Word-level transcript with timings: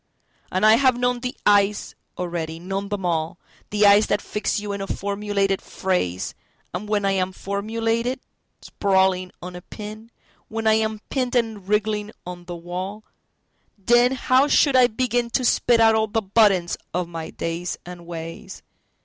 And 0.51 0.65
I 0.65 0.77
have 0.77 0.97
known 0.97 1.19
the 1.19 1.37
eyes 1.45 1.93
already, 2.17 2.57
known 2.59 2.89
them 2.89 3.05
all—The 3.05 3.85
eyes 3.85 4.07
that 4.07 4.19
fix 4.19 4.59
you 4.59 4.71
in 4.71 4.81
a 4.81 4.87
formulated 4.87 5.61
phrase, 5.61 6.33
And 6.73 6.89
when 6.89 7.05
I 7.05 7.11
am 7.11 7.31
formulated, 7.31 8.19
sprawling 8.63 9.31
on 9.43 9.55
a 9.55 9.61
pin, 9.61 10.09
When 10.47 10.65
I 10.65 10.73
am 10.73 11.01
pinned 11.11 11.35
and 11.35 11.67
wriggling 11.69 12.09
on 12.25 12.45
the 12.45 12.55
wall, 12.55 13.03
Then 13.77 14.13
how 14.13 14.47
should 14.47 14.75
I 14.75 14.87
beginTo 14.87 15.45
spit 15.45 15.79
out 15.79 15.93
all 15.93 16.07
the 16.07 16.23
butt 16.23 16.51
ends 16.51 16.77
of 16.95 17.07
my 17.07 17.29
days 17.29 17.77
and 17.85 18.07
ways? 18.07 18.63